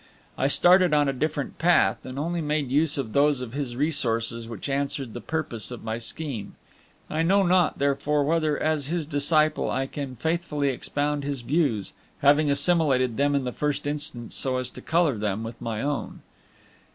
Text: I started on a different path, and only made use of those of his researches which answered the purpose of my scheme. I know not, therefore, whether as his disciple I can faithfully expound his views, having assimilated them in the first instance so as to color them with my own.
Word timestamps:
I 0.35 0.47
started 0.47 0.95
on 0.95 1.07
a 1.07 1.13
different 1.13 1.59
path, 1.59 2.03
and 2.07 2.17
only 2.17 2.41
made 2.41 2.71
use 2.71 2.97
of 2.97 3.13
those 3.13 3.39
of 3.39 3.53
his 3.53 3.75
researches 3.75 4.47
which 4.47 4.67
answered 4.67 5.13
the 5.13 5.21
purpose 5.21 5.69
of 5.69 5.83
my 5.83 5.99
scheme. 5.99 6.55
I 7.07 7.21
know 7.21 7.43
not, 7.43 7.77
therefore, 7.77 8.23
whether 8.23 8.57
as 8.57 8.87
his 8.87 9.05
disciple 9.05 9.69
I 9.69 9.85
can 9.85 10.15
faithfully 10.15 10.69
expound 10.69 11.23
his 11.23 11.41
views, 11.41 11.93
having 12.23 12.49
assimilated 12.49 13.17
them 13.17 13.35
in 13.35 13.43
the 13.43 13.51
first 13.51 13.85
instance 13.85 14.33
so 14.33 14.57
as 14.57 14.71
to 14.71 14.81
color 14.81 15.19
them 15.19 15.43
with 15.43 15.61
my 15.61 15.83
own. 15.83 16.21